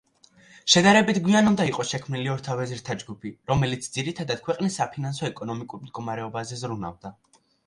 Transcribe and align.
შედარებით 0.75 1.17
გვიან 1.25 1.49
უნდა 1.51 1.67
იყოს 1.71 1.91
შექმნილი 1.93 2.31
„ორთა 2.35 2.55
ვეზირთა“ 2.61 2.95
ჯგუფი, 3.03 3.33
რომელიც 3.53 3.91
ძირითადად 3.99 4.43
ქვეყნის 4.49 4.79
საფინანსო-ეკონომიკურ 4.83 5.85
მდგომარეობაზე 5.85 6.61
ზრუნავდა. 6.65 7.15